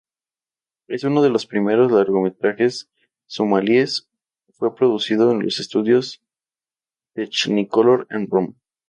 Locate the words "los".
1.29-1.45, 5.43-5.59